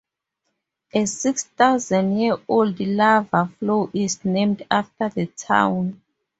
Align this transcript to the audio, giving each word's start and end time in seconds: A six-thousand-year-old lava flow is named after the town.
A 0.95 1.05
six-thousand-year-old 1.05 2.79
lava 2.79 3.51
flow 3.59 3.91
is 3.93 4.25
named 4.25 4.65
after 4.71 5.09
the 5.09 5.27
town. 5.27 6.01